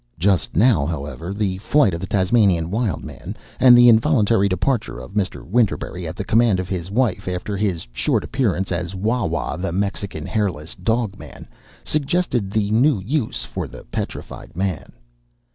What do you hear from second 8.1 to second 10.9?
appearance as Waw Waw, the Mexican Hairless